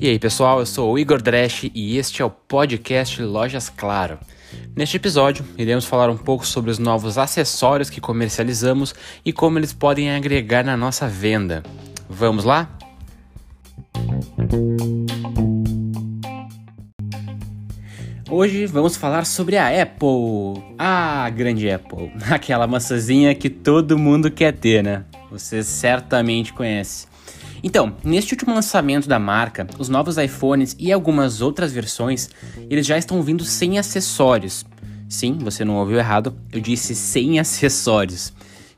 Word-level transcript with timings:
E 0.00 0.08
aí 0.08 0.18
pessoal, 0.18 0.60
eu 0.60 0.66
sou 0.66 0.94
o 0.94 0.98
Igor 0.98 1.20
Dresch 1.20 1.70
e 1.74 1.98
este 1.98 2.22
é 2.22 2.24
o 2.24 2.30
podcast 2.30 3.20
Lojas 3.22 3.68
Claro. 3.68 4.18
Neste 4.74 4.96
episódio, 4.96 5.44
iremos 5.58 5.84
falar 5.84 6.08
um 6.08 6.16
pouco 6.16 6.46
sobre 6.46 6.70
os 6.70 6.78
novos 6.78 7.18
acessórios 7.18 7.90
que 7.90 8.00
comercializamos 8.00 8.94
e 9.24 9.30
como 9.30 9.58
eles 9.58 9.74
podem 9.74 10.10
agregar 10.10 10.64
na 10.64 10.74
nossa 10.74 11.06
venda. 11.06 11.62
Vamos 12.08 12.44
lá? 12.44 12.70
Hoje 18.30 18.64
vamos 18.64 18.96
falar 18.96 19.26
sobre 19.26 19.58
a 19.58 19.82
Apple. 19.82 20.62
Ah, 20.78 21.28
grande 21.28 21.70
Apple. 21.70 22.10
Aquela 22.30 22.66
maçãzinha 22.66 23.34
que 23.34 23.50
todo 23.50 23.98
mundo 23.98 24.30
quer 24.30 24.52
ter, 24.52 24.82
né? 24.82 25.04
Você 25.30 25.62
certamente 25.62 26.52
conhece. 26.52 27.06
Então, 27.62 27.94
neste 28.02 28.34
último 28.34 28.54
lançamento 28.54 29.08
da 29.08 29.18
marca, 29.18 29.66
os 29.78 29.88
novos 29.88 30.16
iPhones 30.16 30.74
e 30.78 30.90
algumas 30.90 31.40
outras 31.40 31.72
versões, 31.72 32.28
eles 32.68 32.86
já 32.86 32.96
estão 32.96 33.22
vindo 33.22 33.44
sem 33.44 33.78
acessórios. 33.78 34.64
Sim, 35.08 35.38
você 35.40 35.64
não 35.64 35.76
ouviu 35.76 35.98
errado, 35.98 36.34
eu 36.52 36.60
disse 36.60 36.94
sem 36.94 37.38
acessórios. 37.38 38.32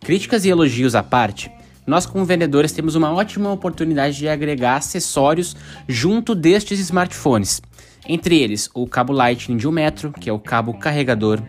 Críticas 0.00 0.44
e 0.44 0.48
elogios 0.48 0.94
à 0.94 1.02
parte, 1.02 1.50
nós 1.88 2.04
como 2.04 2.24
vendedores 2.24 2.70
temos 2.70 2.94
uma 2.94 3.10
ótima 3.10 3.50
oportunidade 3.50 4.18
de 4.18 4.28
agregar 4.28 4.76
acessórios 4.76 5.56
junto 5.88 6.34
destes 6.34 6.78
smartphones. 6.80 7.62
Entre 8.06 8.38
eles, 8.38 8.68
o 8.74 8.86
cabo 8.86 9.12
Lightning 9.12 9.56
de 9.56 9.66
1 9.66 9.72
metro, 9.72 10.12
que 10.12 10.28
é 10.28 10.32
o 10.32 10.38
cabo 10.38 10.74
carregador, 10.74 11.42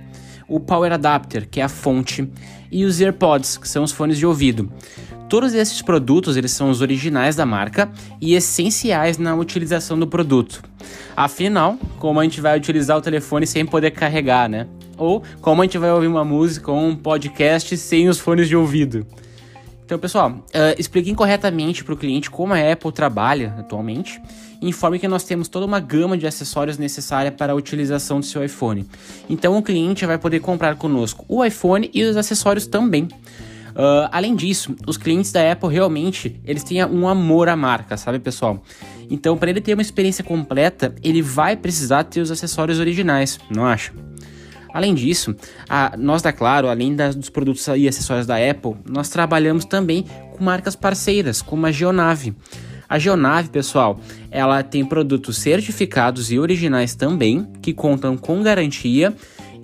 o 0.50 0.60
Power 0.60 0.92
Adapter, 0.92 1.48
que 1.50 1.62
é 1.62 1.64
a 1.64 1.70
fonte, 1.70 2.28
e 2.72 2.84
os 2.86 3.00
AirPods, 3.00 3.58
que 3.58 3.68
são 3.68 3.84
os 3.84 3.92
fones 3.92 4.18
de 4.18 4.26
ouvido. 4.26 4.72
Todos 5.30 5.54
esses 5.54 5.82
produtos 5.82 6.36
eles 6.36 6.52
são 6.52 6.72
os 6.72 6.82
originais 6.82 7.36
da 7.36 7.46
marca 7.46 7.92
e 8.20 8.34
essenciais 8.34 9.20
na 9.20 9.36
utilização 9.36 9.98
do 9.98 10.08
produto. 10.08 10.64
Afinal, 11.16 11.78
como 12.00 12.20
a 12.20 12.24
gente 12.24 12.42
vai 12.42 12.58
utilizar 12.58 12.98
o 12.98 13.02
telefone 13.02 13.46
sem 13.46 13.66
poder 13.66 13.92
carregar, 13.92 14.50
né? 14.50 14.68
Ou 14.98 15.24
como 15.40 15.62
a 15.62 15.66
gente 15.66 15.78
vai 15.78 15.92
ouvir 15.92 16.08
uma 16.08 16.26
música 16.26 16.72
ou 16.72 16.80
um 16.80 16.96
podcast 16.96 17.78
sem 17.78 18.10
os 18.10 18.20
fones 18.20 18.48
de 18.48 18.56
ouvido. 18.56 19.06
Então, 19.90 19.98
pessoal, 19.98 20.30
uh, 20.30 20.78
expliquem 20.78 21.16
corretamente 21.16 21.84
para 21.84 21.96
o 21.96 21.98
cliente 21.98 22.30
como 22.30 22.54
a 22.54 22.72
Apple 22.72 22.92
trabalha 22.92 23.56
atualmente 23.58 24.22
e 24.62 24.70
informe 24.70 25.00
que 25.00 25.08
nós 25.08 25.24
temos 25.24 25.48
toda 25.48 25.66
uma 25.66 25.80
gama 25.80 26.16
de 26.16 26.28
acessórios 26.28 26.78
necessária 26.78 27.32
para 27.32 27.54
a 27.54 27.56
utilização 27.56 28.20
do 28.20 28.26
seu 28.28 28.46
iPhone. 28.46 28.86
Então, 29.28 29.58
o 29.58 29.64
cliente 29.64 30.06
vai 30.06 30.20
poder 30.20 30.42
comprar 30.42 30.76
conosco 30.76 31.26
o 31.28 31.44
iPhone 31.44 31.90
e 31.92 32.04
os 32.04 32.16
acessórios 32.16 32.68
também. 32.68 33.06
Uh, 33.06 34.06
além 34.12 34.36
disso, 34.36 34.76
os 34.86 34.96
clientes 34.96 35.32
da 35.32 35.52
Apple 35.52 35.74
realmente 35.74 36.40
eles 36.46 36.64
têm 36.64 36.86
um 36.86 37.08
amor 37.08 37.50
à 37.50 37.56
marca, 37.56 37.98
sabe, 37.98 38.20
pessoal? 38.20 38.64
Então, 39.10 39.36
para 39.38 39.50
ele 39.50 39.60
ter 39.60 39.74
uma 39.74 39.82
experiência 39.82 40.24
completa, 40.24 40.94
ele 41.02 41.24
vai 41.24 41.56
precisar 41.56 42.04
ter 42.04 42.22
os 42.22 42.30
acessórios 42.30 42.78
originais, 42.78 43.40
não 43.50 43.66
acha? 43.66 43.92
Além 44.74 44.94
disso, 44.94 45.36
a, 45.68 45.96
nós 45.98 46.22
da 46.22 46.32
Claro, 46.32 46.68
além 46.68 46.96
das, 46.96 47.16
dos 47.16 47.30
produtos 47.30 47.68
e 47.76 47.88
acessórios 47.88 48.28
da 48.28 48.36
Apple, 48.36 48.76
nós 48.88 49.10
trabalhamos 49.10 49.66
também 49.66 50.06
com 50.32 50.44
marcas 50.44 50.76
parceiras, 50.76 51.42
como 51.42 51.66
a 51.66 51.72
Geonave. 51.72 52.36
A 52.88 52.98
Geonave, 52.98 53.50
pessoal, 53.50 54.00
ela 54.32 54.64
tem 54.64 54.84
produtos 54.84 55.38
certificados 55.38 56.32
e 56.32 56.40
originais 56.40 56.96
também, 56.96 57.48
que 57.62 57.74
contam 57.74 58.18
com 58.18 58.42
garantia 58.42 59.14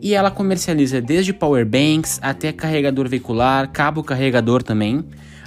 e 0.01 0.13
ela 0.13 0.29
comercializa 0.29 1.01
desde 1.01 1.33
power 1.33 1.65
banks 1.65 2.19
até 2.21 2.51
carregador 2.51 3.09
veicular, 3.09 3.71
cabo 3.71 4.03
carregador 4.03 4.61
também. 4.61 5.03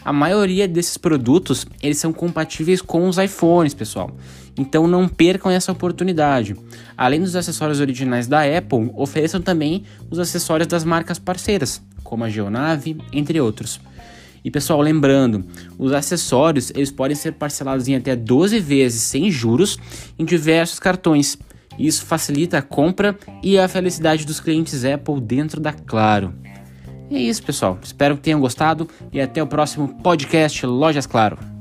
A 0.08 0.12
maioria 0.14 0.66
desses 0.66 0.96
produtos 0.96 1.66
eles 1.82 1.98
são 1.98 2.14
compatíveis 2.14 2.80
com 2.80 3.06
os 3.06 3.18
iPhones, 3.18 3.74
pessoal. 3.74 4.16
Então 4.56 4.88
não 4.88 5.06
percam 5.06 5.50
essa 5.50 5.70
oportunidade. 5.70 6.56
Além 6.96 7.20
dos 7.20 7.36
acessórios 7.36 7.78
originais 7.78 8.26
da 8.26 8.40
Apple, 8.40 8.90
ofereçam 8.96 9.38
também 9.38 9.84
os 10.10 10.18
acessórios 10.18 10.66
das 10.66 10.82
marcas 10.82 11.18
parceiras, 11.18 11.82
como 12.02 12.24
a 12.24 12.30
Geonave, 12.30 12.96
entre 13.12 13.38
outros. 13.38 13.82
E 14.42 14.50
pessoal, 14.50 14.80
lembrando, 14.80 15.44
os 15.78 15.92
acessórios 15.92 16.70
eles 16.70 16.90
podem 16.90 17.14
ser 17.14 17.32
parcelados 17.32 17.86
em 17.86 17.94
até 17.94 18.16
12 18.16 18.58
vezes 18.60 19.02
sem 19.02 19.30
juros 19.30 19.76
em 20.18 20.24
diversos 20.24 20.80
cartões. 20.80 21.36
Isso 21.78 22.06
facilita 22.06 22.56
a 22.56 22.62
compra 22.62 23.14
e 23.42 23.58
a 23.58 23.68
felicidade 23.68 24.24
dos 24.24 24.40
clientes 24.40 24.86
Apple 24.86 25.20
dentro 25.20 25.60
da 25.60 25.74
Claro. 25.74 26.32
E 27.10 27.16
é 27.16 27.20
isso, 27.20 27.42
pessoal. 27.42 27.78
Espero 27.82 28.16
que 28.16 28.22
tenham 28.22 28.40
gostado 28.40 28.88
e 29.12 29.20
até 29.20 29.42
o 29.42 29.46
próximo 29.46 29.88
podcast 30.02 30.64
Lojas 30.66 31.06
Claro. 31.06 31.57